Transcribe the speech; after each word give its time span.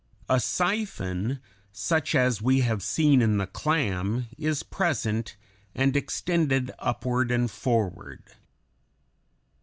A 0.27 0.39
siphon, 0.39 1.39
such 1.71 2.15
as 2.15 2.41
we 2.41 2.61
have 2.61 2.81
seen 2.81 3.21
in 3.21 3.37
the 3.37 3.45
clam, 3.45 4.25
is 4.35 4.63
present 4.63 5.35
and 5.75 5.95
extended 5.95 6.71
upward 6.79 7.29
and 7.29 7.51
forward. 7.51 8.23